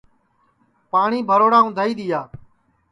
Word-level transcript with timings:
پاٹؔی 0.91 1.19
بھروڑا 1.29 1.59
اُندھائی 1.63 1.93
دؔیا 1.99 2.21